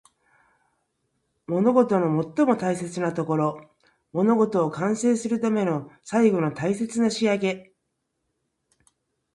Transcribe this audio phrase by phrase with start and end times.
[1.45, 3.69] 物事の最も大切なところ。
[4.13, 7.71] 物事を完成するための最後の大切な仕上げ。